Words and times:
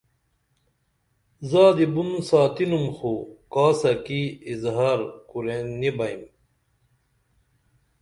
زادی 1.49 1.85
بُن 1.93 2.09
ساتنُم 2.27 2.85
خو 2.97 3.13
کاسہ 3.53 3.91
کی 4.05 4.21
اظہار 4.51 4.99
کورین 5.29 5.65
نی 5.79 5.89
بئیم 5.97 6.23